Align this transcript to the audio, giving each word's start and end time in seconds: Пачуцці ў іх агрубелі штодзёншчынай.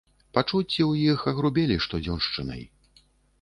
Пачуцці 0.35 0.79
ў 0.91 1.11
іх 1.13 1.25
агрубелі 1.33 1.77
штодзёншчынай. 1.87 2.67